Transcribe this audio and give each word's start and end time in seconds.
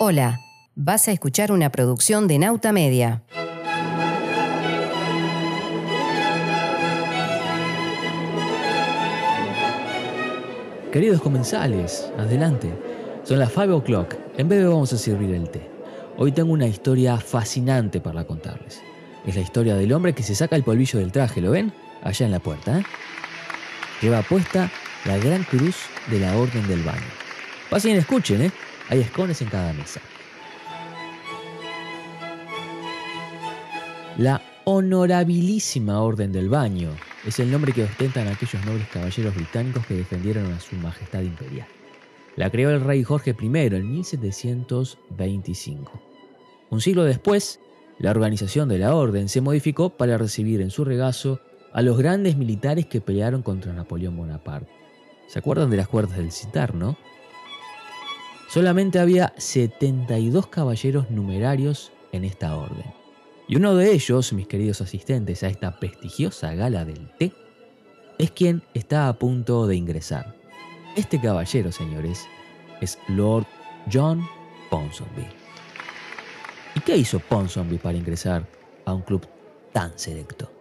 Hola, 0.00 0.38
vas 0.76 1.08
a 1.08 1.10
escuchar 1.10 1.50
una 1.50 1.70
producción 1.70 2.28
de 2.28 2.38
Nauta 2.38 2.70
Media. 2.70 3.24
Queridos 10.92 11.20
comensales, 11.20 12.12
adelante. 12.16 12.72
Son 13.24 13.40
las 13.40 13.52
5 13.52 13.74
o'clock. 13.74 14.14
En 14.36 14.48
breve 14.48 14.66
vamos 14.66 14.92
a 14.92 14.98
servir 14.98 15.34
el 15.34 15.50
té. 15.50 15.68
Hoy 16.16 16.30
tengo 16.30 16.52
una 16.52 16.68
historia 16.68 17.16
fascinante 17.16 18.00
para 18.00 18.24
contarles. 18.24 18.80
Es 19.26 19.34
la 19.34 19.40
historia 19.40 19.74
del 19.74 19.92
hombre 19.92 20.14
que 20.14 20.22
se 20.22 20.36
saca 20.36 20.54
el 20.54 20.62
polvillo 20.62 21.00
del 21.00 21.10
traje, 21.10 21.40
¿lo 21.40 21.50
ven? 21.50 21.72
Allá 22.04 22.24
en 22.24 22.30
la 22.30 22.38
puerta, 22.38 22.78
¿eh? 22.78 22.84
Lleva 24.00 24.22
puesta 24.22 24.70
la 25.06 25.18
gran 25.18 25.42
cruz 25.42 25.74
de 26.06 26.20
la 26.20 26.36
Orden 26.36 26.68
del 26.68 26.84
Baño. 26.84 27.02
Pasen 27.68 27.96
y 27.96 27.98
escuchen, 27.98 28.42
¿eh? 28.42 28.52
Hay 28.88 29.00
escones 29.00 29.42
en 29.42 29.48
cada 29.48 29.72
mesa. 29.72 30.00
La 34.16 34.40
Honorabilísima 34.64 36.00
Orden 36.00 36.32
del 36.32 36.48
Baño 36.48 36.90
es 37.26 37.38
el 37.38 37.50
nombre 37.50 37.72
que 37.72 37.84
ostentan 37.84 38.28
aquellos 38.28 38.64
nobles 38.64 38.88
caballeros 38.88 39.34
británicos 39.34 39.86
que 39.86 39.94
defendieron 39.94 40.50
a 40.52 40.60
su 40.60 40.76
Majestad 40.76 41.20
Imperial. 41.20 41.66
La 42.36 42.50
creó 42.50 42.70
el 42.70 42.80
rey 42.80 43.04
Jorge 43.04 43.36
I 43.40 43.46
en 43.46 43.92
1725. 43.92 46.02
Un 46.70 46.80
siglo 46.80 47.04
después, 47.04 47.60
la 47.98 48.10
organización 48.10 48.68
de 48.68 48.78
la 48.78 48.94
orden 48.94 49.28
se 49.28 49.40
modificó 49.40 49.90
para 49.90 50.18
recibir 50.18 50.60
en 50.60 50.70
su 50.70 50.84
regazo 50.84 51.40
a 51.72 51.82
los 51.82 51.98
grandes 51.98 52.36
militares 52.36 52.86
que 52.86 53.00
pelearon 53.00 53.42
contra 53.42 53.72
Napoleón 53.72 54.16
Bonaparte. 54.16 54.72
¿Se 55.26 55.38
acuerdan 55.38 55.70
de 55.70 55.76
las 55.76 55.88
cuerdas 55.88 56.16
del 56.16 56.32
citar, 56.32 56.74
no? 56.74 56.96
Solamente 58.48 58.98
había 58.98 59.34
72 59.36 60.46
caballeros 60.46 61.10
numerarios 61.10 61.92
en 62.12 62.24
esta 62.24 62.56
orden. 62.56 62.86
Y 63.46 63.56
uno 63.56 63.74
de 63.74 63.92
ellos, 63.92 64.32
mis 64.32 64.46
queridos 64.46 64.80
asistentes 64.80 65.42
a 65.42 65.48
esta 65.48 65.78
prestigiosa 65.78 66.54
gala 66.54 66.86
del 66.86 67.10
té, 67.18 67.34
es 68.16 68.30
quien 68.30 68.62
está 68.72 69.08
a 69.08 69.18
punto 69.18 69.66
de 69.66 69.76
ingresar. 69.76 70.34
Este 70.96 71.20
caballero, 71.20 71.70
señores, 71.70 72.26
es 72.80 72.98
Lord 73.08 73.46
John 73.92 74.26
Ponsonby. 74.70 75.26
¿Y 76.74 76.80
qué 76.80 76.96
hizo 76.96 77.20
Ponsonby 77.20 77.76
para 77.76 77.98
ingresar 77.98 78.46
a 78.86 78.94
un 78.94 79.02
club 79.02 79.26
tan 79.72 79.92
selecto? 79.98 80.57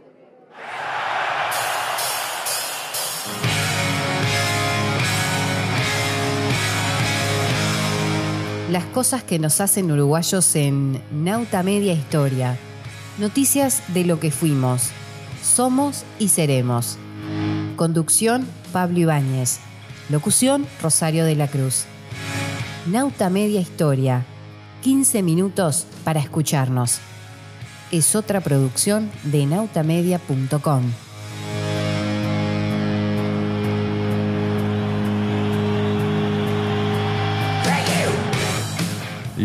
Las 8.69 8.83
cosas 8.83 9.23
que 9.23 9.39
nos 9.39 9.61
hacen 9.61 9.89
uruguayos 9.91 10.53
en 10.57 11.01
Nauta 11.09 11.63
Media 11.63 11.93
Historia. 11.93 12.57
Noticias 13.17 13.81
de 13.93 14.03
lo 14.03 14.19
que 14.19 14.29
fuimos, 14.29 14.89
somos 15.41 16.03
y 16.19 16.27
seremos. 16.27 16.97
Conducción 17.77 18.45
Pablo 18.73 18.99
Ibáñez. 18.99 19.59
Locución 20.09 20.67
Rosario 20.81 21.23
de 21.23 21.35
la 21.35 21.47
Cruz. 21.47 21.85
Nauta 22.88 23.29
Media 23.29 23.61
Historia. 23.61 24.25
15 24.81 25.23
minutos 25.23 25.88
para 26.03 26.19
escucharnos. 26.19 26.99
Es 27.93 28.17
otra 28.17 28.41
producción 28.41 29.09
de 29.23 29.45
nautamedia.com. 29.45 31.06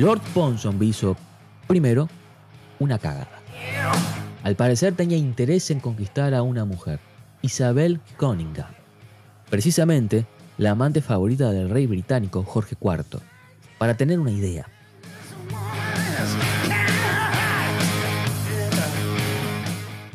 Lord 0.02 0.20
Ponsonby 0.34 0.88
hizo, 0.88 1.16
primero, 1.68 2.08
una 2.80 2.98
cagada. 2.98 3.40
Al 4.42 4.56
parecer 4.56 4.96
tenía 4.96 5.16
interés 5.16 5.70
en 5.70 5.78
conquistar 5.78 6.34
a 6.34 6.42
una 6.42 6.64
mujer, 6.64 6.98
Isabel 7.40 8.00
Cunningham, 8.18 8.72
precisamente 9.48 10.26
la 10.58 10.72
amante 10.72 11.02
favorita 11.02 11.52
del 11.52 11.70
rey 11.70 11.86
británico 11.86 12.42
Jorge 12.42 12.76
IV. 12.80 13.20
Para 13.78 13.96
tener 13.96 14.18
una 14.18 14.32
idea, 14.32 14.66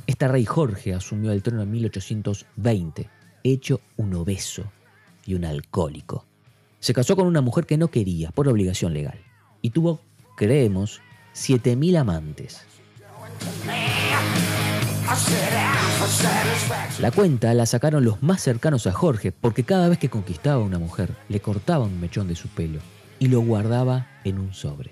este 0.05 0.27
rey 0.27 0.43
Jorge 0.43 0.95
asumió 0.95 1.31
el 1.31 1.41
trono 1.41 1.61
en 1.61 1.71
1820, 1.71 3.09
hecho 3.41 3.79
un 3.95 4.15
obeso 4.15 4.63
y 5.25 5.35
un 5.35 5.45
alcohólico. 5.45 6.25
Se 6.81 6.93
casó 6.93 7.15
con 7.15 7.25
una 7.25 7.39
mujer 7.39 7.65
que 7.65 7.77
no 7.77 7.87
quería 7.87 8.31
por 8.31 8.49
obligación 8.49 8.93
legal 8.93 9.26
y 9.67 9.69
tuvo, 9.69 9.99
creemos, 10.37 11.01
7.000 11.35 11.97
amantes. 11.97 12.61
La 17.01 17.11
cuenta 17.11 17.53
la 17.53 17.65
sacaron 17.65 18.05
los 18.05 18.23
más 18.23 18.41
cercanos 18.41 18.87
a 18.87 18.93
Jorge 18.93 19.33
porque 19.33 19.65
cada 19.65 19.89
vez 19.89 19.97
que 19.97 20.07
conquistaba 20.07 20.61
a 20.61 20.65
una 20.65 20.79
mujer 20.79 21.17
le 21.27 21.41
cortaba 21.41 21.83
un 21.83 21.99
mechón 21.99 22.29
de 22.29 22.37
su 22.37 22.47
pelo 22.47 22.79
y 23.19 23.27
lo 23.27 23.41
guardaba 23.41 24.07
en 24.23 24.39
un 24.39 24.53
sobre. 24.53 24.91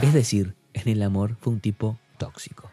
Es 0.00 0.14
decir, 0.14 0.54
en 0.74 0.88
el 0.88 1.02
amor 1.02 1.36
fue 1.40 1.54
un 1.54 1.58
tipo 1.58 1.98
tóxico. 2.18 2.70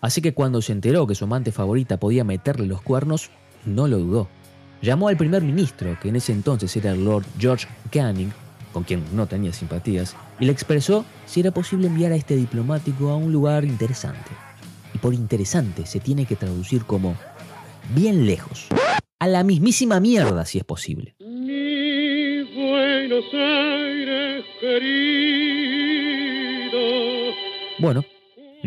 Así 0.00 0.22
que 0.22 0.32
cuando 0.32 0.62
se 0.62 0.72
enteró 0.72 1.06
que 1.06 1.14
su 1.14 1.24
amante 1.24 1.52
favorita 1.52 2.00
podía 2.00 2.24
meterle 2.24 2.64
los 2.64 2.80
cuernos, 2.80 3.28
no 3.66 3.88
lo 3.88 3.98
dudó. 3.98 4.39
Llamó 4.82 5.08
al 5.08 5.16
primer 5.18 5.42
ministro, 5.42 5.98
que 6.00 6.08
en 6.08 6.16
ese 6.16 6.32
entonces 6.32 6.74
era 6.74 6.92
el 6.92 7.04
Lord 7.04 7.26
George 7.38 7.66
Canning, 7.90 8.32
con 8.72 8.84
quien 8.84 9.04
no 9.14 9.26
tenía 9.26 9.52
simpatías, 9.52 10.16
y 10.38 10.46
le 10.46 10.52
expresó 10.52 11.04
si 11.26 11.40
era 11.40 11.50
posible 11.50 11.88
enviar 11.88 12.12
a 12.12 12.16
este 12.16 12.34
diplomático 12.34 13.10
a 13.10 13.16
un 13.16 13.30
lugar 13.30 13.66
interesante. 13.66 14.30
Y 14.94 14.98
por 14.98 15.12
interesante 15.12 15.84
se 15.84 16.00
tiene 16.00 16.24
que 16.24 16.34
traducir 16.34 16.84
como 16.84 17.14
bien 17.94 18.24
lejos. 18.24 18.68
A 19.18 19.26
la 19.26 19.44
mismísima 19.44 20.00
mierda 20.00 20.46
si 20.46 20.56
es 20.56 20.64
posible. 20.64 21.14
Bueno, 27.78 28.02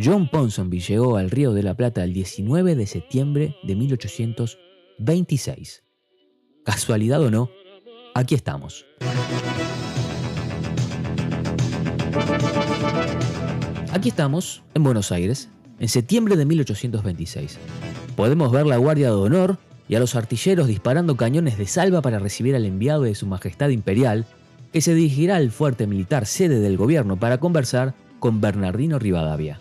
John 0.03 0.29
Ponsonby 0.29 0.79
llegó 0.79 1.17
al 1.17 1.31
Río 1.31 1.53
de 1.53 1.63
la 1.63 1.73
Plata 1.73 2.03
el 2.03 2.13
19 2.13 2.75
de 2.75 2.85
septiembre 2.85 3.55
de 3.63 3.75
1826. 3.75 5.83
Casualidad 6.63 7.21
o 7.21 7.29
no, 7.29 7.49
aquí 8.15 8.35
estamos. 8.35 8.85
Aquí 13.91 14.09
estamos, 14.09 14.63
en 14.73 14.83
Buenos 14.83 15.11
Aires, 15.11 15.49
en 15.79 15.89
septiembre 15.89 16.37
de 16.37 16.45
1826. 16.45 17.59
Podemos 18.15 18.51
ver 18.51 18.65
la 18.65 18.77
Guardia 18.77 19.07
de 19.07 19.15
Honor 19.15 19.57
y 19.89 19.95
a 19.95 19.99
los 19.99 20.15
artilleros 20.15 20.67
disparando 20.67 21.17
cañones 21.17 21.57
de 21.57 21.67
salva 21.67 22.01
para 22.01 22.19
recibir 22.19 22.55
al 22.55 22.65
enviado 22.65 23.03
de 23.03 23.15
Su 23.15 23.27
Majestad 23.27 23.69
Imperial, 23.69 24.25
que 24.71 24.79
se 24.79 24.95
dirigirá 24.95 25.35
al 25.35 25.51
fuerte 25.51 25.85
militar 25.85 26.25
sede 26.25 26.61
del 26.61 26.77
gobierno 26.77 27.17
para 27.17 27.39
conversar 27.39 27.93
con 28.19 28.39
Bernardino 28.39 28.99
Rivadavia. 28.99 29.59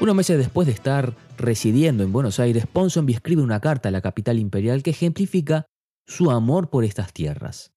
Unos 0.00 0.14
meses 0.14 0.38
después 0.38 0.66
de 0.66 0.72
estar 0.72 1.14
residiendo 1.36 2.04
en 2.04 2.12
Buenos 2.12 2.38
Aires, 2.38 2.68
Ponsonby 2.72 3.14
escribe 3.14 3.42
una 3.42 3.58
carta 3.58 3.88
a 3.88 3.92
la 3.92 4.00
capital 4.00 4.38
imperial 4.38 4.84
que 4.84 4.90
ejemplifica 4.90 5.66
su 6.06 6.30
amor 6.30 6.70
por 6.70 6.84
estas 6.84 7.12
tierras. 7.12 7.72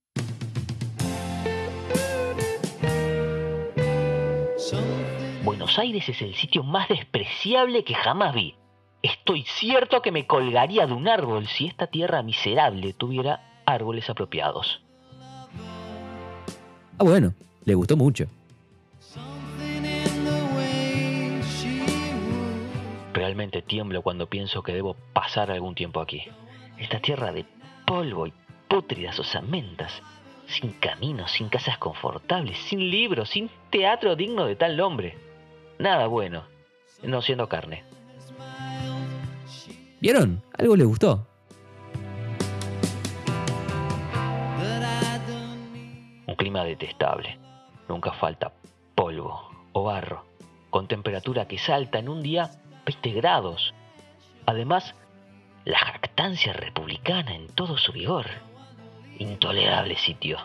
Buenos 5.43 5.79
Aires 5.79 6.07
es 6.07 6.21
el 6.21 6.35
sitio 6.35 6.61
más 6.61 6.89
despreciable 6.89 7.83
que 7.83 7.95
jamás 7.95 8.35
vi. 8.35 8.53
Estoy 9.01 9.43
cierto 9.59 10.03
que 10.03 10.11
me 10.11 10.27
colgaría 10.27 10.85
de 10.85 10.93
un 10.93 11.07
árbol 11.07 11.47
si 11.47 11.65
esta 11.65 11.87
tierra 11.87 12.21
miserable 12.21 12.93
tuviera 12.93 13.63
árboles 13.65 14.07
apropiados. 14.11 14.83
Ah, 16.99 17.03
bueno, 17.03 17.33
le 17.65 17.73
gustó 17.73 17.97
mucho. 17.97 18.27
Realmente 23.41 23.63
tiemblo 23.63 24.03
cuando 24.03 24.27
pienso 24.27 24.61
que 24.61 24.71
debo 24.71 24.95
pasar 25.13 25.49
algún 25.49 25.73
tiempo 25.73 25.99
aquí. 25.99 26.21
Esta 26.77 26.99
tierra 26.99 27.31
de 27.31 27.43
polvo 27.87 28.27
y 28.27 28.33
pútridas 28.67 29.17
osamentas, 29.17 29.99
sin 30.45 30.73
caminos, 30.73 31.31
sin 31.31 31.49
casas 31.49 31.79
confortables, 31.79 32.59
sin 32.59 32.91
libros, 32.91 33.29
sin 33.29 33.49
teatro 33.71 34.15
digno 34.15 34.45
de 34.45 34.55
tal 34.55 34.77
nombre. 34.77 35.17
Nada 35.79 36.05
bueno, 36.05 36.43
no 37.01 37.23
siendo 37.23 37.49
carne. 37.49 37.83
¿Vieron? 39.99 40.43
Algo 40.59 40.75
le 40.75 40.83
gustó. 40.83 41.25
Un 46.27 46.35
clima 46.35 46.63
detestable. 46.63 47.39
Nunca 47.89 48.13
falta 48.13 48.53
polvo 48.93 49.49
o 49.73 49.85
barro, 49.85 50.25
con 50.69 50.87
temperatura 50.87 51.47
que 51.47 51.57
salta 51.57 51.97
en 51.97 52.07
un 52.07 52.21
día 52.21 52.60
20 52.85 53.11
grados. 53.11 53.73
Además, 54.45 54.95
la 55.65 55.77
jactancia 55.79 56.53
republicana 56.53 57.35
en 57.35 57.47
todo 57.47 57.77
su 57.77 57.91
vigor. 57.91 58.25
Intolerable 59.19 59.97
sitio. 59.97 60.39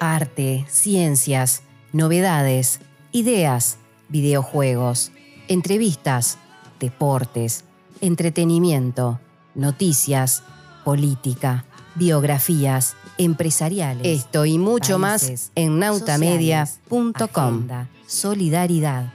Arte, 0.00 0.64
ciencias, 0.68 1.62
novedades, 1.92 2.80
ideas, 3.12 3.78
videojuegos, 4.08 5.12
entrevistas, 5.48 6.38
deportes, 6.80 7.64
entretenimiento, 8.00 9.20
noticias, 9.54 10.42
política, 10.84 11.64
biografías, 11.94 12.96
empresariales. 13.22 14.06
Esto 14.06 14.44
y 14.44 14.58
mucho 14.58 14.98
más 14.98 15.50
en 15.54 15.78
nautamedia.com. 15.78 17.68
Solidaridad. 18.06 19.12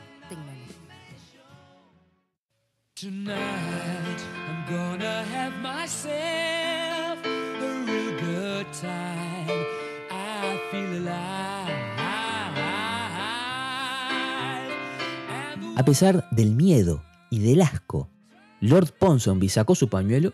A 15.75 15.85
pesar 15.85 16.27
del 16.31 16.55
miedo 16.55 17.03
y 17.29 17.39
del 17.39 17.61
asco, 17.61 18.09
Lord 18.61 18.93
Ponsonby 18.97 19.47
sacó 19.47 19.75
su 19.75 19.89
pañuelo, 19.89 20.33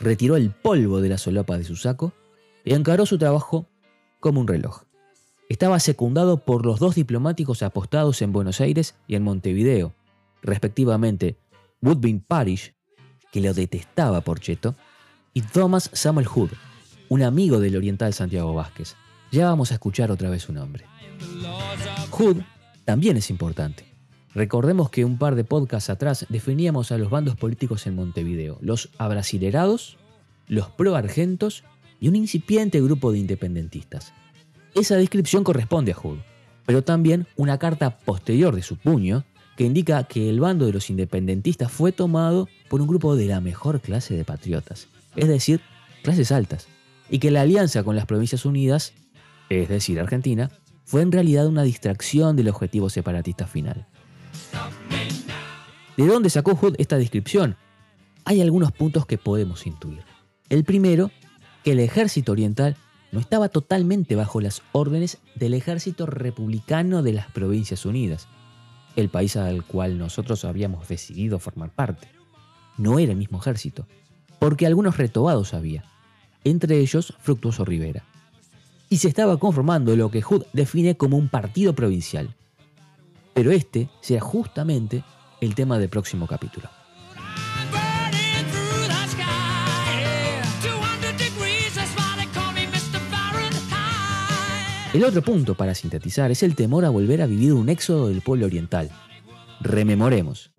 retiró 0.00 0.36
el 0.36 0.50
polvo 0.50 1.02
de 1.02 1.10
la 1.10 1.18
solapa 1.18 1.58
de 1.58 1.64
su 1.64 1.76
saco 1.76 2.14
y 2.64 2.74
encaró 2.74 3.06
su 3.06 3.18
trabajo 3.18 3.68
como 4.20 4.40
un 4.40 4.48
reloj. 4.48 4.84
Estaba 5.48 5.78
secundado 5.78 6.38
por 6.38 6.64
los 6.64 6.80
dos 6.80 6.94
diplomáticos 6.94 7.62
apostados 7.62 8.22
en 8.22 8.32
Buenos 8.32 8.60
Aires 8.60 8.94
y 9.06 9.14
en 9.14 9.22
Montevideo, 9.22 9.92
respectivamente 10.42 11.36
Woodbine 11.82 12.22
Parish, 12.26 12.74
que 13.30 13.40
lo 13.40 13.52
detestaba 13.52 14.22
por 14.22 14.40
cheto, 14.40 14.74
y 15.34 15.42
Thomas 15.42 15.90
Samuel 15.92 16.26
Hood, 16.26 16.50
un 17.08 17.22
amigo 17.22 17.60
del 17.60 17.76
oriental 17.76 18.14
Santiago 18.14 18.54
Vázquez. 18.54 18.96
Ya 19.30 19.46
vamos 19.46 19.70
a 19.70 19.74
escuchar 19.74 20.10
otra 20.10 20.30
vez 20.30 20.42
su 20.42 20.52
nombre. 20.52 20.86
Hood 22.10 22.38
también 22.84 23.16
es 23.16 23.28
importante. 23.28 23.84
Recordemos 24.34 24.90
que 24.90 25.04
un 25.04 25.18
par 25.18 25.34
de 25.34 25.44
podcasts 25.44 25.90
atrás 25.90 26.26
definíamos 26.28 26.90
a 26.90 26.98
los 26.98 27.10
bandos 27.10 27.36
políticos 27.36 27.86
en 27.86 27.94
Montevideo, 27.94 28.58
los 28.60 28.90
abrasilerados, 28.98 29.96
los 30.48 30.70
pro-argentos 30.70 31.64
y 32.04 32.08
un 32.08 32.16
incipiente 32.16 32.82
grupo 32.82 33.12
de 33.12 33.18
independentistas. 33.18 34.12
Esa 34.74 34.96
descripción 34.96 35.42
corresponde 35.42 35.92
a 35.92 35.94
Hood, 35.94 36.18
pero 36.66 36.84
también 36.84 37.26
una 37.34 37.58
carta 37.58 37.96
posterior 37.96 38.54
de 38.54 38.60
su 38.60 38.76
puño 38.76 39.24
que 39.56 39.64
indica 39.64 40.04
que 40.04 40.28
el 40.28 40.38
bando 40.38 40.66
de 40.66 40.74
los 40.74 40.90
independentistas 40.90 41.72
fue 41.72 41.92
tomado 41.92 42.46
por 42.68 42.82
un 42.82 42.88
grupo 42.88 43.16
de 43.16 43.24
la 43.24 43.40
mejor 43.40 43.80
clase 43.80 44.14
de 44.14 44.24
patriotas, 44.26 44.88
es 45.16 45.28
decir, 45.28 45.62
clases 46.02 46.30
altas, 46.30 46.66
y 47.08 47.20
que 47.20 47.30
la 47.30 47.40
alianza 47.40 47.82
con 47.84 47.96
las 47.96 48.04
Provincias 48.04 48.44
Unidas, 48.44 48.92
es 49.48 49.70
decir, 49.70 49.98
Argentina, 49.98 50.50
fue 50.84 51.00
en 51.00 51.10
realidad 51.10 51.46
una 51.46 51.62
distracción 51.62 52.36
del 52.36 52.48
objetivo 52.48 52.90
separatista 52.90 53.46
final. 53.46 53.86
¿De 55.96 56.06
dónde 56.06 56.28
sacó 56.28 56.54
Hood 56.54 56.74
esta 56.76 56.98
descripción? 56.98 57.56
Hay 58.26 58.42
algunos 58.42 58.72
puntos 58.72 59.06
que 59.06 59.16
podemos 59.16 59.66
intuir. 59.66 60.02
El 60.50 60.64
primero, 60.64 61.10
que 61.64 61.72
el 61.72 61.80
ejército 61.80 62.32
oriental 62.32 62.76
no 63.10 63.18
estaba 63.18 63.48
totalmente 63.48 64.16
bajo 64.16 64.40
las 64.40 64.62
órdenes 64.72 65.18
del 65.34 65.54
ejército 65.54 66.04
republicano 66.04 67.02
de 67.02 67.14
las 67.14 67.30
Provincias 67.30 67.86
Unidas, 67.86 68.28
el 68.96 69.08
país 69.08 69.36
al 69.36 69.64
cual 69.64 69.98
nosotros 69.98 70.44
habíamos 70.44 70.86
decidido 70.88 71.38
formar 71.38 71.70
parte. 71.70 72.08
No 72.76 72.98
era 72.98 73.12
el 73.12 73.18
mismo 73.18 73.38
ejército, 73.38 73.86
porque 74.38 74.66
algunos 74.66 74.98
retobados 74.98 75.54
había, 75.54 75.84
entre 76.44 76.78
ellos 76.78 77.14
Fructuoso 77.18 77.64
Rivera. 77.64 78.04
Y 78.90 78.98
se 78.98 79.08
estaba 79.08 79.38
conformando 79.38 79.96
lo 79.96 80.10
que 80.10 80.22
Hood 80.22 80.44
define 80.52 80.96
como 80.96 81.16
un 81.16 81.28
partido 81.28 81.74
provincial, 81.74 82.34
pero 83.32 83.50
este 83.52 83.88
sea 84.00 84.20
justamente 84.20 85.02
el 85.40 85.54
tema 85.54 85.78
del 85.78 85.88
próximo 85.88 86.26
capítulo. 86.26 86.68
El 94.94 95.02
otro 95.02 95.22
punto 95.22 95.56
para 95.56 95.74
sintetizar 95.74 96.30
es 96.30 96.44
el 96.44 96.54
temor 96.54 96.84
a 96.84 96.88
volver 96.88 97.20
a 97.20 97.26
vivir 97.26 97.52
un 97.52 97.68
éxodo 97.68 98.10
del 98.10 98.20
pueblo 98.20 98.46
oriental. 98.46 98.92
Rememoremos. 99.60 100.52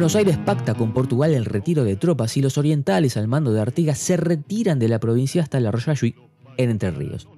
Buenos 0.00 0.16
Aires 0.16 0.38
pacta 0.38 0.72
con 0.72 0.94
Portugal 0.94 1.34
el 1.34 1.44
retiro 1.44 1.84
de 1.84 1.94
tropas 1.94 2.34
y 2.38 2.40
los 2.40 2.56
orientales 2.56 3.18
al 3.18 3.28
mando 3.28 3.52
de 3.52 3.60
Artigas 3.60 3.98
se 3.98 4.16
retiran 4.16 4.78
de 4.78 4.88
la 4.88 4.98
provincia 4.98 5.42
hasta 5.42 5.58
el 5.58 5.66
arroyo 5.66 5.92
en 6.56 6.70
Entre 6.70 6.90
Ríos. 6.90 7.28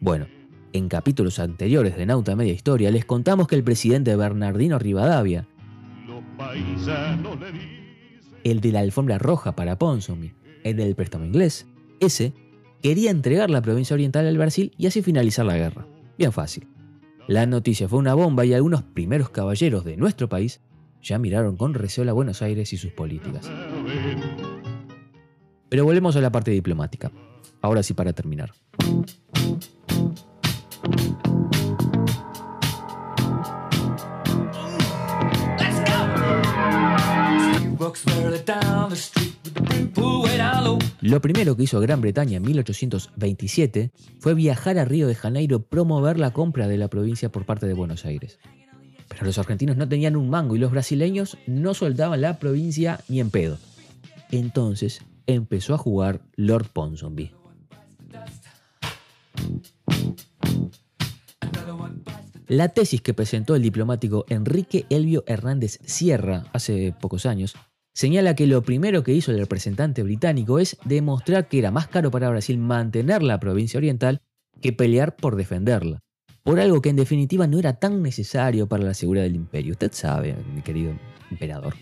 Bueno, 0.00 0.26
en 0.72 0.88
capítulos 0.88 1.38
anteriores 1.38 1.94
de 1.94 2.06
Nauta 2.06 2.34
Media 2.34 2.54
Historia 2.54 2.90
les 2.90 3.04
contamos 3.04 3.48
que 3.48 3.54
el 3.54 3.62
presidente 3.62 4.16
Bernardino 4.16 4.78
Rivadavia, 4.78 5.46
el 8.44 8.60
de 8.62 8.72
la 8.72 8.80
alfombra 8.80 9.18
roja 9.18 9.54
para 9.54 9.76
Ponsonby, 9.76 10.32
el 10.64 10.76
del 10.76 10.94
préstamo 10.94 11.26
inglés, 11.26 11.66
ese 12.00 12.32
quería 12.82 13.10
entregar 13.10 13.50
la 13.50 13.60
provincia 13.60 13.92
oriental 13.92 14.26
al 14.26 14.38
Brasil 14.38 14.72
y 14.78 14.86
así 14.86 15.02
finalizar 15.02 15.44
la 15.44 15.58
guerra. 15.58 15.86
Bien 16.16 16.32
fácil. 16.32 16.66
La 17.28 17.44
noticia 17.44 17.90
fue 17.90 17.98
una 17.98 18.14
bomba 18.14 18.46
y 18.46 18.54
algunos 18.54 18.84
primeros 18.84 19.28
caballeros 19.28 19.84
de 19.84 19.98
nuestro 19.98 20.30
país 20.30 20.62
ya 21.02 21.18
miraron 21.18 21.56
con 21.56 21.74
recelo 21.74 22.10
a 22.10 22.14
Buenos 22.14 22.42
Aires 22.42 22.72
y 22.72 22.76
sus 22.76 22.92
políticas. 22.92 23.50
Pero 25.68 25.84
volvemos 25.84 26.16
a 26.16 26.20
la 26.20 26.30
parte 26.30 26.50
diplomática. 26.50 27.10
Ahora 27.60 27.82
sí 27.82 27.94
para 27.94 28.12
terminar. 28.12 28.52
Lo 41.00 41.20
primero 41.20 41.56
que 41.56 41.62
hizo 41.62 41.80
Gran 41.80 42.00
Bretaña 42.00 42.38
en 42.38 42.42
1827 42.42 43.90
fue 44.18 44.34
viajar 44.34 44.78
a 44.78 44.84
Río 44.84 45.06
de 45.06 45.14
Janeiro 45.14 45.62
promover 45.62 46.18
la 46.18 46.32
compra 46.32 46.68
de 46.68 46.78
la 46.78 46.88
provincia 46.88 47.30
por 47.30 47.44
parte 47.44 47.66
de 47.66 47.74
Buenos 47.74 48.04
Aires. 48.04 48.38
Los 49.20 49.38
argentinos 49.38 49.76
no 49.76 49.88
tenían 49.88 50.16
un 50.16 50.28
mango 50.28 50.56
y 50.56 50.58
los 50.58 50.70
brasileños 50.70 51.38
no 51.46 51.74
soldaban 51.74 52.20
la 52.20 52.38
provincia 52.38 53.00
ni 53.08 53.20
en 53.20 53.30
pedo. 53.30 53.58
Entonces 54.30 55.00
empezó 55.26 55.74
a 55.74 55.78
jugar 55.78 56.20
Lord 56.36 56.68
Ponsonby. 56.72 57.32
La 62.48 62.68
tesis 62.68 63.00
que 63.00 63.14
presentó 63.14 63.56
el 63.56 63.62
diplomático 63.62 64.24
Enrique 64.28 64.86
Elvio 64.88 65.24
Hernández 65.26 65.80
Sierra 65.84 66.44
hace 66.52 66.94
pocos 67.00 67.26
años 67.26 67.56
señala 67.92 68.36
que 68.36 68.46
lo 68.46 68.62
primero 68.62 69.02
que 69.02 69.14
hizo 69.14 69.32
el 69.32 69.38
representante 69.38 70.02
británico 70.04 70.60
es 70.60 70.76
demostrar 70.84 71.48
que 71.48 71.58
era 71.58 71.72
más 71.72 71.88
caro 71.88 72.10
para 72.10 72.30
Brasil 72.30 72.58
mantener 72.58 73.22
la 73.22 73.40
provincia 73.40 73.78
oriental 73.78 74.20
que 74.60 74.72
pelear 74.72 75.16
por 75.16 75.34
defenderla, 75.34 76.04
por 76.46 76.60
algo 76.60 76.80
que 76.80 76.90
en 76.90 76.96
definitiva 76.96 77.48
no 77.48 77.58
era 77.58 77.72
tan 77.72 78.04
necesario 78.04 78.68
para 78.68 78.84
la 78.84 78.94
seguridad 78.94 79.24
del 79.24 79.34
imperio. 79.34 79.72
Usted 79.72 79.90
sabe, 79.92 80.36
mi 80.54 80.62
querido 80.62 80.96
emperador. 81.28 81.74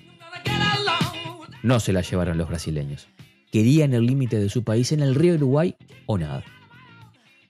No 1.62 1.80
se 1.80 1.92
la 1.92 2.00
llevaron 2.00 2.38
los 2.38 2.48
brasileños. 2.48 3.06
Querían 3.52 3.92
el 3.92 4.06
límite 4.06 4.40
de 4.40 4.48
su 4.48 4.64
país 4.64 4.90
en 4.92 5.00
el 5.00 5.14
río 5.14 5.34
Uruguay 5.34 5.76
o 6.06 6.16
nada. 6.16 6.42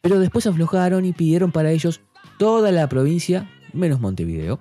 Pero 0.00 0.18
después 0.18 0.48
aflojaron 0.48 1.04
y 1.04 1.12
pidieron 1.12 1.52
para 1.52 1.70
ellos 1.70 2.00
toda 2.36 2.72
la 2.72 2.88
provincia 2.88 3.48
menos 3.72 4.00
Montevideo. 4.00 4.58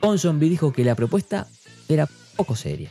Ponsonby 0.00 0.48
dijo 0.48 0.72
que 0.72 0.82
la 0.82 0.96
propuesta 0.96 1.46
era 1.88 2.08
poco 2.34 2.56
seria. 2.56 2.90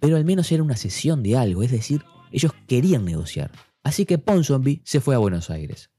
Pero 0.00 0.16
al 0.16 0.24
menos 0.24 0.50
era 0.52 0.62
una 0.62 0.76
sesión 0.76 1.22
de 1.22 1.36
algo, 1.36 1.62
es 1.62 1.70
decir, 1.70 2.02
ellos 2.30 2.54
querían 2.66 3.04
negociar. 3.04 3.50
Así 3.82 4.06
que 4.06 4.16
Ponsonby 4.16 4.80
se 4.84 5.02
fue 5.02 5.14
a 5.14 5.18
Buenos 5.18 5.50
Aires. 5.50 5.91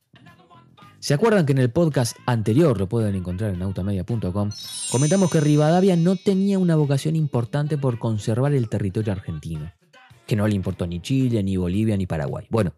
¿Se 1.04 1.14
acuerdan 1.14 1.46
que 1.46 1.52
en 1.52 1.58
el 1.58 1.70
podcast 1.70 2.16
anterior, 2.26 2.80
lo 2.80 2.88
pueden 2.88 3.14
encontrar 3.16 3.54
en 3.54 3.62
autamedia.com, 3.62 4.52
comentamos 4.90 5.30
que 5.30 5.42
Rivadavia 5.42 5.98
no 5.98 6.16
tenía 6.16 6.58
una 6.58 6.78
vocación 6.78 7.18
importante 7.18 7.78
por 7.78 8.00
conservar 8.00 8.54
el 8.54 8.70
territorio 8.70 9.12
argentino? 9.12 9.70
que 10.26 10.38
no 10.38 10.48
le 10.48 10.56
importó 10.56 10.88
ni 10.88 11.02
Chile, 11.02 11.44
ni 11.44 11.58
Bolivia, 11.58 11.98
ni 11.98 12.08
Paraguay. 12.08 12.48
Bueno, 12.50 12.74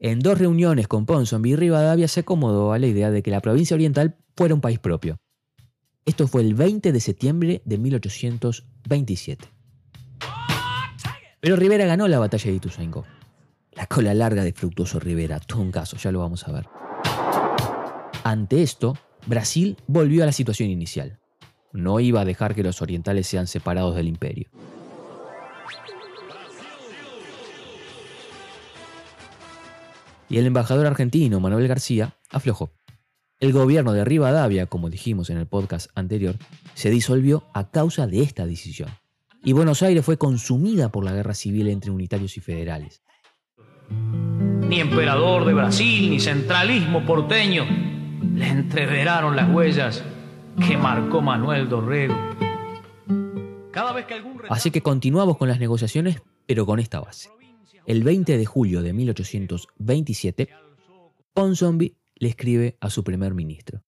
en 0.00 0.18
dos 0.18 0.36
reuniones 0.40 0.88
con 0.88 1.06
Ponsonby, 1.06 1.54
Rivadavia 1.54 2.08
se 2.08 2.18
acomodó 2.18 2.72
a 2.72 2.80
la 2.80 2.88
idea 2.88 3.12
de 3.12 3.22
que 3.22 3.30
la 3.30 3.40
provincia 3.40 3.76
oriental 3.76 4.16
fuera 4.36 4.56
un 4.56 4.60
país 4.60 4.80
propio. 4.80 5.16
Esto 6.04 6.26
fue 6.26 6.40
el 6.40 6.54
20 6.54 6.90
de 6.90 6.98
septiembre 6.98 7.62
de 7.64 7.78
1827. 7.78 9.46
Pero 11.38 11.54
Rivera 11.54 11.86
ganó 11.86 12.08
la 12.08 12.18
batalla 12.18 12.50
de 12.50 12.56
Ituzaingó. 12.56 13.04
La 13.70 13.86
cola 13.86 14.14
larga 14.14 14.42
de 14.42 14.52
Fructuoso 14.52 14.98
Rivera, 14.98 15.38
todo 15.38 15.62
un 15.62 15.70
caso, 15.70 15.96
ya 15.96 16.10
lo 16.10 16.18
vamos 16.18 16.42
a 16.48 16.50
ver. 16.50 16.66
Ante 18.28 18.60
esto, 18.60 18.94
Brasil 19.24 19.78
volvió 19.86 20.22
a 20.22 20.26
la 20.26 20.32
situación 20.32 20.68
inicial. 20.68 21.18
No 21.72 21.98
iba 21.98 22.20
a 22.20 22.26
dejar 22.26 22.54
que 22.54 22.62
los 22.62 22.82
orientales 22.82 23.26
sean 23.26 23.46
separados 23.46 23.96
del 23.96 24.06
imperio. 24.06 24.50
Y 30.28 30.36
el 30.36 30.44
embajador 30.44 30.86
argentino, 30.86 31.40
Manuel 31.40 31.68
García, 31.68 32.18
aflojó. 32.30 32.70
El 33.40 33.54
gobierno 33.54 33.94
de 33.94 34.04
Rivadavia, 34.04 34.66
como 34.66 34.90
dijimos 34.90 35.30
en 35.30 35.38
el 35.38 35.46
podcast 35.46 35.88
anterior, 35.94 36.34
se 36.74 36.90
disolvió 36.90 37.44
a 37.54 37.70
causa 37.70 38.06
de 38.06 38.20
esta 38.20 38.44
decisión. 38.44 38.90
Y 39.42 39.54
Buenos 39.54 39.82
Aires 39.82 40.04
fue 40.04 40.18
consumida 40.18 40.90
por 40.90 41.02
la 41.02 41.14
guerra 41.14 41.32
civil 41.32 41.66
entre 41.68 41.92
unitarios 41.92 42.36
y 42.36 42.40
federales. 42.40 43.00
Ni 43.88 44.80
emperador 44.80 45.46
de 45.46 45.54
Brasil, 45.54 46.10
ni 46.10 46.20
centralismo 46.20 47.06
porteño 47.06 47.87
le 48.22 48.48
entreveraron 48.48 49.36
las 49.36 49.52
huellas 49.54 50.04
que 50.66 50.76
marcó 50.76 51.20
Manuel 51.20 51.68
Dorrego. 51.68 52.14
Cada 53.70 53.92
vez 53.92 54.06
que 54.06 54.14
algún... 54.14 54.40
Así 54.48 54.70
que 54.70 54.82
continuamos 54.82 55.36
con 55.36 55.48
las 55.48 55.60
negociaciones, 55.60 56.20
pero 56.46 56.66
con 56.66 56.78
esta 56.78 57.00
base. 57.00 57.30
El 57.86 58.02
20 58.02 58.36
de 58.36 58.44
julio 58.46 58.82
de 58.82 58.92
1827, 58.92 60.48
Ponsonby 61.32 61.96
le 62.16 62.28
escribe 62.28 62.76
a 62.80 62.90
su 62.90 63.04
primer 63.04 63.34
ministro. 63.34 63.82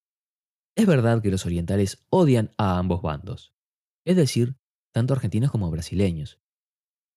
Es 0.77 0.87
verdad 0.87 1.21
que 1.21 1.31
los 1.31 1.45
orientales 1.45 2.05
odian 2.09 2.53
a 2.57 2.79
ambos 2.79 3.03
bandos, 3.03 3.53
es 4.05 4.17
decir, 4.17 4.57
tanto 4.93 5.15
argentinos 5.15 5.51
como 5.51 5.71
brasileños. 5.71 6.39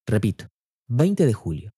Repito, 0.05 0.49
20 0.87 1.25
de 1.25 1.33
julio, 1.33 1.73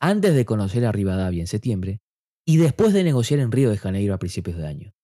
antes 0.00 0.34
de 0.34 0.44
conocer 0.44 0.84
a 0.86 0.92
Rivadavia 0.92 1.40
en 1.40 1.46
septiembre 1.46 2.00
y 2.44 2.56
después 2.56 2.92
de 2.92 3.04
negociar 3.04 3.40
en 3.40 3.52
Río 3.52 3.70
de 3.70 3.78
Janeiro 3.78 4.14
a 4.14 4.18
principios 4.18 4.56
de 4.56 4.66
año. 4.66 4.94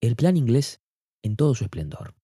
El 0.00 0.16
plan 0.16 0.36
inglés 0.36 0.80
en 1.22 1.36
todo 1.36 1.54
su 1.54 1.64
esplendor. 1.64 2.14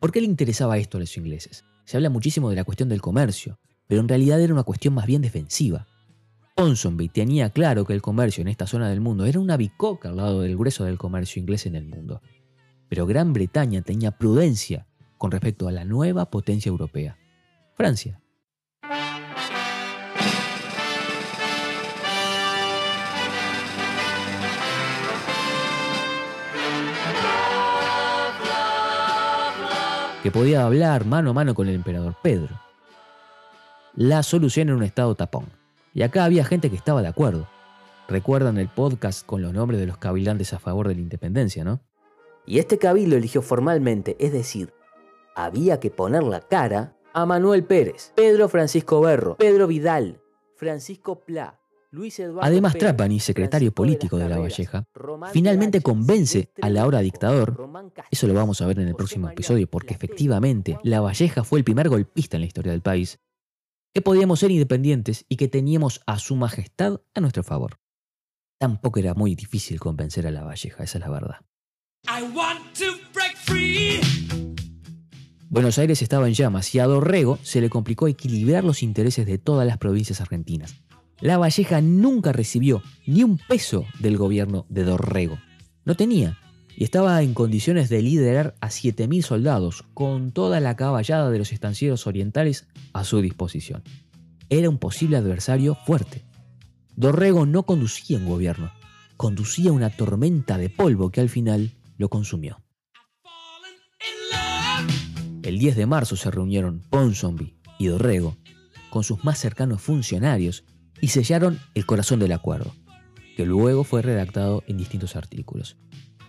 ¿Por 0.00 0.12
qué 0.12 0.20
le 0.20 0.26
interesaba 0.26 0.78
esto 0.78 0.96
a 0.96 1.00
los 1.00 1.16
ingleses? 1.16 1.64
Se 1.84 1.96
habla 1.96 2.10
muchísimo 2.10 2.50
de 2.50 2.56
la 2.56 2.64
cuestión 2.64 2.88
del 2.88 3.00
comercio, 3.00 3.58
pero 3.86 4.00
en 4.00 4.08
realidad 4.08 4.40
era 4.40 4.52
una 4.52 4.62
cuestión 4.62 4.94
más 4.94 5.06
bien 5.06 5.22
defensiva. 5.22 5.86
Ponsonby 6.54 7.08
tenía 7.08 7.50
claro 7.50 7.84
que 7.84 7.94
el 7.94 8.02
comercio 8.02 8.42
en 8.42 8.48
esta 8.48 8.66
zona 8.66 8.88
del 8.90 9.00
mundo 9.00 9.24
era 9.26 9.40
una 9.40 9.56
bicoca 9.56 10.08
al 10.10 10.16
lado 10.16 10.40
del 10.42 10.56
grueso 10.56 10.84
del 10.84 10.98
comercio 10.98 11.40
inglés 11.40 11.66
en 11.66 11.74
el 11.74 11.86
mundo. 11.86 12.20
Pero 12.88 13.06
Gran 13.06 13.32
Bretaña 13.32 13.82
tenía 13.82 14.12
prudencia 14.12 14.86
con 15.16 15.30
respecto 15.30 15.66
a 15.66 15.72
la 15.72 15.84
nueva 15.84 16.30
potencia 16.30 16.70
europea, 16.70 17.18
Francia. 17.74 18.20
Que 30.28 30.32
podía 30.32 30.66
hablar 30.66 31.06
mano 31.06 31.30
a 31.30 31.32
mano 31.32 31.54
con 31.54 31.68
el 31.68 31.74
emperador 31.74 32.14
Pedro. 32.22 32.60
La 33.94 34.22
solución 34.22 34.68
era 34.68 34.76
un 34.76 34.82
estado 34.82 35.14
tapón. 35.14 35.46
Y 35.94 36.02
acá 36.02 36.24
había 36.24 36.44
gente 36.44 36.68
que 36.68 36.76
estaba 36.76 37.00
de 37.00 37.08
acuerdo. 37.08 37.48
Recuerdan 38.08 38.58
el 38.58 38.68
podcast 38.68 39.24
con 39.24 39.40
los 39.40 39.54
nombres 39.54 39.80
de 39.80 39.86
los 39.86 39.96
cabildantes 39.96 40.52
a 40.52 40.58
favor 40.58 40.86
de 40.86 40.96
la 40.96 41.00
independencia, 41.00 41.64
¿no? 41.64 41.80
Y 42.44 42.58
este 42.58 42.76
cabildo 42.76 43.16
eligió 43.16 43.40
formalmente, 43.40 44.18
es 44.20 44.34
decir, 44.34 44.74
había 45.34 45.80
que 45.80 45.88
poner 45.88 46.24
la 46.24 46.40
cara 46.40 46.94
a 47.14 47.24
Manuel 47.24 47.64
Pérez, 47.64 48.12
Pedro 48.14 48.50
Francisco 48.50 49.00
Berro, 49.00 49.34
Pedro 49.38 49.66
Vidal, 49.66 50.20
Francisco 50.56 51.20
Pla, 51.20 51.58
Además, 52.42 52.74
Trapani, 52.74 53.18
secretario 53.18 53.72
político 53.72 54.18
de 54.18 54.28
La 54.28 54.38
Valleja, 54.38 54.84
finalmente 55.32 55.80
convence 55.80 56.52
al 56.60 56.76
ahora 56.76 57.00
dictador, 57.00 57.70
eso 58.10 58.26
lo 58.26 58.34
vamos 58.34 58.60
a 58.60 58.66
ver 58.66 58.78
en 58.80 58.88
el 58.88 58.94
próximo 58.94 59.28
episodio, 59.28 59.68
porque 59.68 59.94
efectivamente 59.94 60.78
La 60.82 61.00
Valleja 61.00 61.44
fue 61.44 61.60
el 61.60 61.64
primer 61.64 61.88
golpista 61.88 62.36
en 62.36 62.42
la 62.42 62.46
historia 62.46 62.72
del 62.72 62.82
país, 62.82 63.20
que 63.94 64.02
podíamos 64.02 64.40
ser 64.40 64.50
independientes 64.50 65.24
y 65.28 65.36
que 65.36 65.48
teníamos 65.48 66.02
a 66.06 66.18
su 66.18 66.36
majestad 66.36 67.00
a 67.14 67.20
nuestro 67.20 67.42
favor. 67.42 67.80
Tampoco 68.58 69.00
era 69.00 69.14
muy 69.14 69.34
difícil 69.34 69.80
convencer 69.80 70.26
a 70.26 70.30
La 70.30 70.44
Valleja, 70.44 70.84
esa 70.84 70.98
es 70.98 71.04
la 71.04 71.10
verdad. 71.10 71.36
Buenos 75.48 75.78
Aires 75.78 76.02
estaba 76.02 76.28
en 76.28 76.34
llamas 76.34 76.74
y 76.74 76.80
a 76.80 76.86
Dorrego 76.86 77.38
se 77.42 77.62
le 77.62 77.70
complicó 77.70 78.08
equilibrar 78.08 78.62
los 78.62 78.82
intereses 78.82 79.24
de 79.24 79.38
todas 79.38 79.66
las 79.66 79.78
provincias 79.78 80.20
argentinas 80.20 80.82
la 81.20 81.38
Valleja 81.38 81.80
nunca 81.80 82.32
recibió 82.32 82.82
ni 83.06 83.22
un 83.22 83.38
peso 83.38 83.84
del 83.98 84.16
gobierno 84.16 84.66
de 84.68 84.84
Dorrego. 84.84 85.38
No 85.84 85.94
tenía, 85.94 86.38
y 86.76 86.84
estaba 86.84 87.20
en 87.22 87.34
condiciones 87.34 87.88
de 87.88 88.02
liderar 88.02 88.54
a 88.60 88.68
7.000 88.68 89.22
soldados, 89.22 89.84
con 89.94 90.30
toda 90.30 90.60
la 90.60 90.76
caballada 90.76 91.30
de 91.30 91.38
los 91.38 91.52
estancieros 91.52 92.06
orientales 92.06 92.68
a 92.92 93.04
su 93.04 93.20
disposición. 93.20 93.82
Era 94.48 94.68
un 94.68 94.78
posible 94.78 95.16
adversario 95.16 95.74
fuerte. 95.86 96.24
Dorrego 96.94 97.46
no 97.46 97.64
conducía 97.64 98.18
un 98.18 98.26
gobierno, 98.26 98.72
conducía 99.16 99.72
una 99.72 99.90
tormenta 99.90 100.56
de 100.56 100.70
polvo 100.70 101.10
que 101.10 101.20
al 101.20 101.28
final 101.28 101.72
lo 101.96 102.08
consumió. 102.08 102.62
El 105.42 105.58
10 105.58 105.76
de 105.76 105.86
marzo 105.86 106.14
se 106.14 106.30
reunieron 106.30 106.82
Ponsonby 106.90 107.56
y 107.78 107.86
Dorrego 107.86 108.36
con 108.90 109.02
sus 109.04 109.24
más 109.24 109.38
cercanos 109.38 109.82
funcionarios 109.82 110.64
y 111.00 111.08
sellaron 111.08 111.60
el 111.74 111.86
corazón 111.86 112.20
del 112.20 112.32
acuerdo, 112.32 112.74
que 113.36 113.46
luego 113.46 113.84
fue 113.84 114.02
redactado 114.02 114.64
en 114.66 114.76
distintos 114.76 115.16
artículos. 115.16 115.76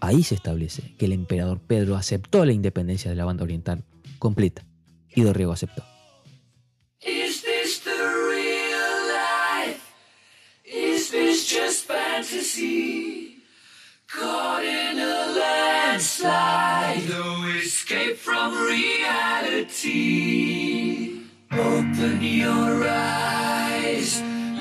Ahí 0.01 0.23
se 0.23 0.35
establece 0.35 0.95
que 0.97 1.05
el 1.05 1.13
emperador 1.13 1.59
Pedro 1.59 1.95
aceptó 1.95 2.45
la 2.45 2.53
independencia 2.53 3.09
de 3.09 3.17
la 3.17 3.25
banda 3.25 3.43
oriental 3.43 3.83
completa 4.17 4.65
y 5.15 5.21
Dorrego 5.21 5.51
aceptó. 5.51 5.83
From 18.29 18.53
reality. 18.67 19.79
Open 21.51 22.21
your 22.21 22.85
eyes. 22.85 23.28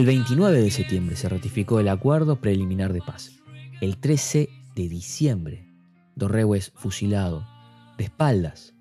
El 0.00 0.06
29 0.06 0.62
de 0.62 0.70
septiembre 0.70 1.14
se 1.14 1.28
ratificó 1.28 1.78
el 1.78 1.86
acuerdo 1.86 2.40
preliminar 2.40 2.94
de 2.94 3.02
paz. 3.02 3.32
El 3.82 3.98
13 3.98 4.48
de 4.74 4.88
diciembre 4.88 5.66
Dorrego 6.16 6.54
es 6.54 6.70
fusilado 6.74 7.46
de 7.98 8.04
espaldas 8.04 8.72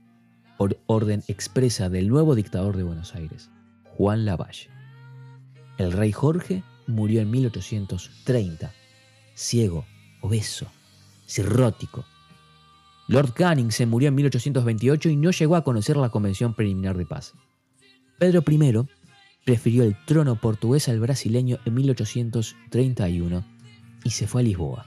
por 0.57 0.79
orden 0.85 1.21
expresa 1.27 1.89
del 1.89 2.07
nuevo 2.07 2.35
dictador 2.35 2.77
de 2.77 2.83
Buenos 2.83 3.15
Aires, 3.15 3.49
Juan 3.97 4.23
Lavalle. 4.23 4.69
El 5.77 5.91
rey 5.91 6.13
Jorge 6.13 6.63
murió 6.87 7.19
en 7.19 7.31
1830, 7.31 8.71
ciego, 9.33 9.85
obeso, 10.21 10.67
cirrótico. 11.27 12.05
Lord 13.09 13.33
Canning 13.33 13.73
se 13.73 13.85
murió 13.85 14.07
en 14.07 14.15
1828 14.15 15.09
y 15.09 15.17
no 15.17 15.31
llegó 15.31 15.57
a 15.57 15.65
conocer 15.65 15.97
la 15.97 16.11
Convención 16.11 16.53
Preliminar 16.53 16.97
de 16.97 17.05
Paz. 17.05 17.33
Pedro 18.19 18.41
I 18.49 18.87
prefirió 19.49 19.83
el 19.83 19.95
trono 20.05 20.35
portugués 20.35 20.89
al 20.89 20.99
brasileño 20.99 21.57
en 21.65 21.73
1831 21.73 23.43
y 24.03 24.11
se 24.11 24.27
fue 24.27 24.41
a 24.41 24.43
Lisboa. 24.43 24.85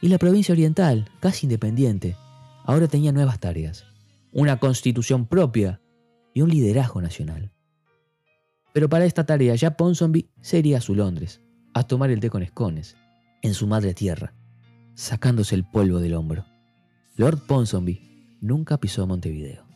Y 0.00 0.08
la 0.08 0.18
provincia 0.18 0.52
oriental, 0.52 1.08
casi 1.20 1.46
independiente, 1.46 2.16
ahora 2.64 2.88
tenía 2.88 3.12
nuevas 3.12 3.38
tareas, 3.38 3.84
una 4.32 4.58
constitución 4.58 5.26
propia 5.26 5.80
y 6.34 6.40
un 6.40 6.50
liderazgo 6.50 7.00
nacional. 7.00 7.52
Pero 8.72 8.88
para 8.88 9.04
esta 9.04 9.24
tarea 9.24 9.54
ya 9.54 9.76
Ponsonby 9.76 10.28
se 10.40 10.58
iría 10.58 10.78
a 10.78 10.80
su 10.80 10.96
Londres, 10.96 11.40
a 11.72 11.84
tomar 11.84 12.10
el 12.10 12.18
té 12.18 12.30
con 12.30 12.42
escones, 12.42 12.96
en 13.42 13.54
su 13.54 13.68
madre 13.68 13.94
tierra, 13.94 14.34
sacándose 14.94 15.54
el 15.54 15.62
polvo 15.62 16.00
del 16.00 16.14
hombro. 16.14 16.46
Lord 17.14 17.46
Ponsonby 17.46 18.00
nunca 18.40 18.78
pisó 18.78 19.06
Montevideo. 19.06 19.69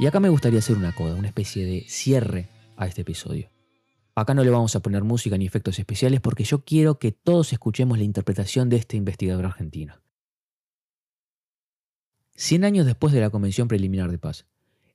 Y 0.00 0.06
acá 0.06 0.20
me 0.20 0.28
gustaría 0.28 0.60
hacer 0.60 0.76
una 0.76 0.94
coda, 0.94 1.16
una 1.16 1.26
especie 1.26 1.66
de 1.66 1.84
cierre 1.88 2.48
a 2.76 2.86
este 2.86 3.02
episodio. 3.02 3.50
Acá 4.14 4.32
no 4.32 4.44
le 4.44 4.50
vamos 4.50 4.74
a 4.76 4.80
poner 4.80 5.02
música 5.02 5.36
ni 5.36 5.46
efectos 5.46 5.78
especiales 5.78 6.20
porque 6.20 6.44
yo 6.44 6.64
quiero 6.64 6.98
que 6.98 7.12
todos 7.12 7.52
escuchemos 7.52 7.98
la 7.98 8.04
interpretación 8.04 8.68
de 8.68 8.76
este 8.76 8.96
investigador 8.96 9.46
argentino. 9.46 10.00
Cien 12.34 12.64
años 12.64 12.86
después 12.86 13.12
de 13.12 13.20
la 13.20 13.30
Convención 13.30 13.66
Preliminar 13.66 14.10
de 14.10 14.18
Paz, 14.18 14.46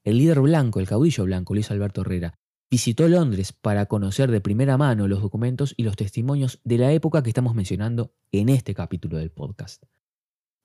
el 0.05 0.17
líder 0.17 0.39
blanco, 0.39 0.79
el 0.79 0.87
caudillo 0.87 1.25
blanco, 1.25 1.53
Luis 1.53 1.69
Alberto 1.71 2.01
Herrera, 2.01 2.39
visitó 2.73 3.07
Londres 3.07 3.53
para 3.53 3.85
conocer 3.85 4.31
de 4.31 4.41
primera 4.41 4.79
mano 4.79 5.07
los 5.07 5.21
documentos 5.21 5.75
y 5.77 5.83
los 5.83 5.95
testimonios 5.95 6.59
de 6.63 6.79
la 6.79 6.91
época 6.91 7.21
que 7.21 7.29
estamos 7.29 7.53
mencionando 7.53 8.15
en 8.31 8.49
este 8.49 8.73
capítulo 8.73 9.19
del 9.19 9.29
podcast. 9.29 9.83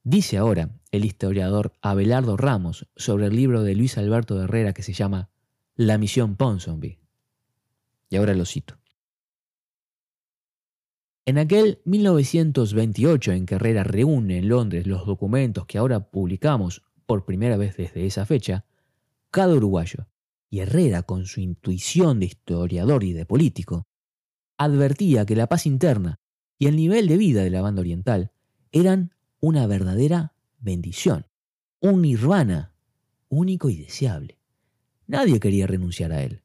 Dice 0.05 0.39
ahora 0.39 0.71
el 0.91 1.05
historiador 1.05 1.75
Abelardo 1.83 2.39
Ramos 2.39 2.89
sobre 2.97 3.27
el 3.27 3.37
libro 3.37 3.63
de 3.63 3.75
Luis 3.75 3.99
Alberto 3.99 4.43
Herrera 4.43 4.73
que 4.73 4.83
se 4.83 4.95
llama 4.95 5.29
La 5.75 5.99
misión 5.99 6.37
Ponsonby. 6.37 6.99
Y 8.09 8.17
ahora 8.17 8.33
lo 8.33 8.47
cito. 8.47 8.79
En 11.27 11.37
aquel 11.37 11.83
1928 11.85 13.33
en 13.33 13.45
que 13.45 13.57
Herrera 13.57 13.85
reúne 13.85 14.39
en 14.39 14.49
Londres 14.49 14.87
los 14.87 15.05
documentos 15.05 15.67
que 15.67 15.77
ahora 15.77 16.09
publicamos 16.09 16.83
por 17.05 17.27
primera 17.27 17.59
vez 17.59 17.77
desde 17.77 18.07
esa 18.07 18.25
fecha, 18.25 18.65
cada 19.31 19.53
uruguayo, 19.53 20.07
y 20.51 20.61
Herrera 20.61 21.03
con 21.03 21.27
su 21.27 21.41
intuición 21.41 22.21
de 22.21 22.27
historiador 22.27 23.05
y 23.05 23.13
de 23.13 23.27
político, 23.27 23.87
advertía 24.57 25.27
que 25.27 25.37
la 25.37 25.47
paz 25.47 25.67
interna 25.67 26.21
y 26.59 26.67
el 26.67 26.77
nivel 26.77 27.07
de 27.07 27.17
vida 27.17 27.43
de 27.43 27.51
la 27.51 27.63
banda 27.63 27.81
oriental 27.81 28.33
eran 28.73 29.15
una 29.41 29.67
verdadera 29.67 30.35
bendición, 30.59 31.27
un 31.81 32.03
nirvana 32.03 32.75
único 33.29 33.71
y 33.71 33.77
deseable. 33.77 34.39
Nadie 35.07 35.41
quería 35.41 35.67
renunciar 35.67 36.13
a 36.13 36.23
él. 36.23 36.43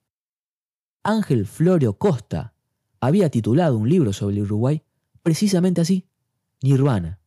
Ángel 1.03 1.45
Florio 1.45 1.97
Costa 1.97 2.53
había 2.99 3.29
titulado 3.29 3.77
un 3.77 3.89
libro 3.89 4.13
sobre 4.13 4.37
el 4.37 4.43
Uruguay 4.43 4.83
precisamente 5.21 5.81
así, 5.81 6.07
Nirvana. 6.61 7.19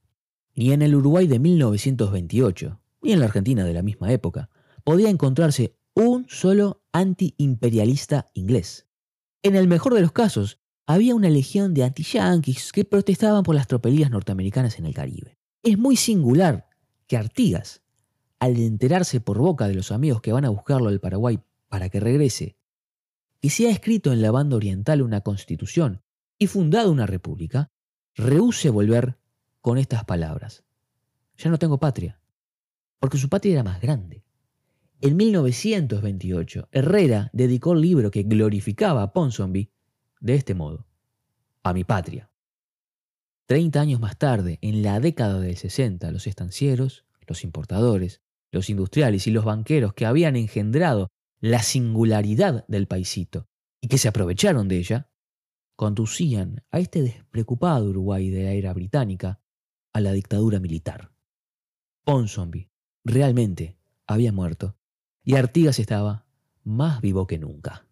Ni 0.54 0.72
en 0.72 0.80
el 0.80 0.94
Uruguay 0.94 1.26
de 1.26 1.38
1928, 1.38 2.80
ni 3.02 3.12
en 3.12 3.20
la 3.20 3.26
Argentina 3.26 3.64
de 3.64 3.74
la 3.74 3.82
misma 3.82 4.10
época, 4.12 4.48
podía 4.84 5.10
encontrarse 5.10 5.76
un 5.96 6.26
solo 6.28 6.82
antiimperialista 6.92 8.26
inglés. 8.34 8.86
En 9.42 9.56
el 9.56 9.66
mejor 9.66 9.94
de 9.94 10.02
los 10.02 10.12
casos, 10.12 10.60
había 10.86 11.14
una 11.14 11.30
legión 11.30 11.72
de 11.72 11.84
anti-yanquis 11.84 12.70
que 12.70 12.84
protestaban 12.84 13.42
por 13.42 13.54
las 13.54 13.66
tropelías 13.66 14.10
norteamericanas 14.10 14.78
en 14.78 14.84
el 14.84 14.94
Caribe. 14.94 15.38
Es 15.62 15.78
muy 15.78 15.96
singular 15.96 16.68
que 17.06 17.16
Artigas, 17.16 17.82
al 18.38 18.58
enterarse 18.58 19.20
por 19.20 19.38
boca 19.38 19.68
de 19.68 19.74
los 19.74 19.90
amigos 19.90 20.20
que 20.20 20.32
van 20.32 20.44
a 20.44 20.50
buscarlo 20.50 20.88
al 20.88 21.00
Paraguay 21.00 21.40
para 21.68 21.88
que 21.88 21.98
regrese, 21.98 22.58
y 23.40 23.50
se 23.50 23.66
ha 23.66 23.70
escrito 23.70 24.12
en 24.12 24.20
la 24.20 24.30
banda 24.30 24.56
oriental 24.56 25.00
una 25.00 25.22
constitución 25.22 26.02
y 26.38 26.46
fundado 26.46 26.92
una 26.92 27.06
república, 27.06 27.70
rehúse 28.14 28.68
volver 28.68 29.18
con 29.62 29.78
estas 29.78 30.04
palabras. 30.04 30.62
Ya 31.38 31.48
no 31.48 31.58
tengo 31.58 31.78
patria, 31.78 32.20
porque 32.98 33.16
su 33.16 33.30
patria 33.30 33.54
era 33.54 33.62
más 33.62 33.80
grande. 33.80 34.25
En 35.02 35.16
1928, 35.16 36.68
Herrera 36.72 37.28
dedicó 37.34 37.74
el 37.74 37.82
libro 37.82 38.10
que 38.10 38.22
glorificaba 38.22 39.02
a 39.02 39.12
Ponsonby 39.12 39.70
de 40.20 40.34
este 40.34 40.54
modo. 40.54 40.86
A 41.62 41.74
mi 41.74 41.84
patria. 41.84 42.30
Treinta 43.44 43.82
años 43.82 44.00
más 44.00 44.16
tarde, 44.16 44.58
en 44.62 44.82
la 44.82 44.98
década 44.98 45.38
del 45.38 45.56
60, 45.56 46.10
los 46.12 46.26
estancieros, 46.26 47.04
los 47.26 47.44
importadores, 47.44 48.22
los 48.50 48.70
industriales 48.70 49.26
y 49.26 49.32
los 49.32 49.44
banqueros 49.44 49.92
que 49.92 50.06
habían 50.06 50.34
engendrado 50.34 51.10
la 51.40 51.62
singularidad 51.62 52.64
del 52.66 52.86
paisito 52.86 53.48
y 53.82 53.88
que 53.88 53.98
se 53.98 54.08
aprovecharon 54.08 54.66
de 54.66 54.78
ella, 54.78 55.10
conducían 55.76 56.64
a 56.70 56.78
este 56.78 57.02
despreocupado 57.02 57.90
Uruguay 57.90 58.30
de 58.30 58.44
la 58.44 58.52
era 58.52 58.72
británica 58.72 59.42
a 59.92 60.00
la 60.00 60.12
dictadura 60.12 60.58
militar. 60.58 61.12
Ponsonby 62.04 62.70
realmente 63.04 63.76
había 64.06 64.32
muerto 64.32 64.76
y 65.26 65.34
Artigas 65.34 65.78
estaba 65.78 66.24
más 66.64 67.02
vivo 67.02 67.26
que 67.26 67.36
nunca. 67.36 67.84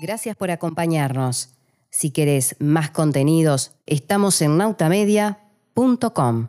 Gracias 0.00 0.36
por 0.36 0.50
acompañarnos. 0.50 1.50
Si 1.90 2.10
querés 2.10 2.56
más 2.60 2.90
contenidos, 2.90 3.74
estamos 3.86 4.40
en 4.40 4.56
nautamedia.com. 4.56 6.48